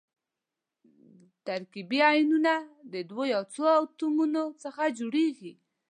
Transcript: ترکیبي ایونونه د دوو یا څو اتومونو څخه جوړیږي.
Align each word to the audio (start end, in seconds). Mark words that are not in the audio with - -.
ترکیبي 1.47 1.99
ایونونه 2.13 2.53
د 2.93 2.95
دوو 3.09 3.23
یا 3.33 3.41
څو 3.53 3.63
اتومونو 3.81 4.43
څخه 4.63 4.83
جوړیږي. 4.99 5.53